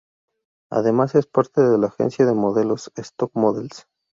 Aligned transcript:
Además 0.71 1.13
es 1.13 1.27
parte 1.27 1.61
de 1.61 1.77
la 1.77 1.85
agencia 1.85 2.25
de 2.25 2.33
modelos 2.33 2.91
"stock 2.95 3.35
models". 3.35 3.85